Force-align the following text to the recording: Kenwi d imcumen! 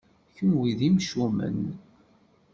Kenwi 0.35 0.71
d 0.79 0.81
imcumen! 0.87 1.59